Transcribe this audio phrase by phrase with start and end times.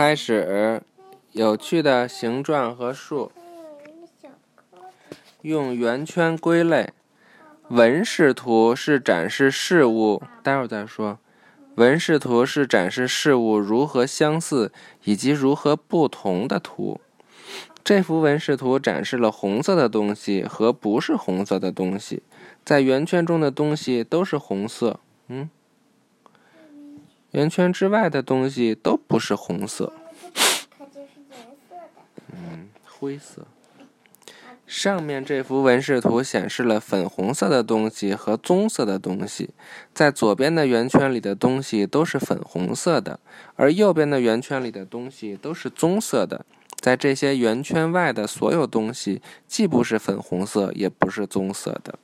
[0.00, 0.80] 开始，
[1.32, 3.30] 有趣的形状和数，
[5.42, 6.94] 用圆圈归类。
[7.68, 11.18] 纹饰图是展示事物，待会儿再说。
[11.74, 14.72] 纹饰图是展示事物如何相似
[15.04, 16.98] 以及如何不同的图。
[17.84, 22.22] 这幅纹饰图展示了红色的东西和不是红色的东西，
[22.64, 24.98] 在圆圈中的东西都是红色。
[25.28, 25.50] 嗯。
[27.32, 29.92] 圆圈之外的东西都不是红色。
[32.32, 33.46] 嗯，灰色。
[34.66, 39.50] 上面这幅纹饰图显示了粉红色的东西和棕色的东西，
[39.92, 43.18] 在左边的圆圈里的东西都是粉红色的，
[43.56, 46.46] 而右边的圆圈里的东西都是棕色的。
[46.80, 51.98] 在这些圆圈外的所有东西，既不是粉红色，也不是棕色的。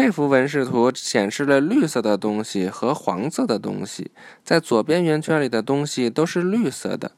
[0.00, 4.12] 这幅纹饰图显示了绿色的东西和黄色的东西，
[4.44, 7.10] 在左边圆圈里的东西都是绿色的，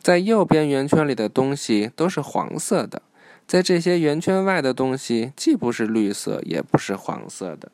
[0.00, 3.00] 在右边圆圈里的东西都是黄色的。
[3.46, 7.70] 在这些圆圈外的东西既不是绿色，也不是黄色的。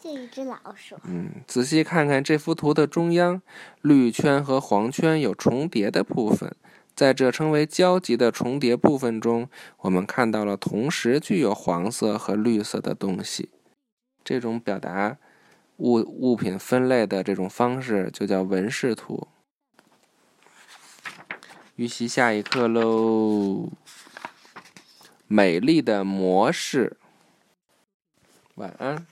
[0.00, 0.94] 这一只老鼠。
[1.08, 3.42] 嗯，仔细看看这幅图的中央，
[3.82, 6.54] 绿圈和黄圈有重叠的部分。
[6.94, 9.48] 在这称为交集的重叠部分中，
[9.80, 13.48] 我们看到了同时具有黄色和绿色的东西。
[14.26, 15.18] 这种表达
[15.76, 19.28] 物物品分类的这种方式就叫纹饰图。
[21.76, 23.68] 预习下一课喽！
[25.28, 26.96] 美丽的模式。
[28.56, 29.06] 晚安。